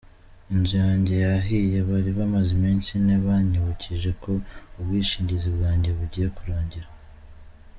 [0.53, 4.31] Inzu yanjye yahiye bari bamaze iminsi ine banyibukije ko
[4.79, 6.87] ubwishingizi bwanjye bugiye kurangira.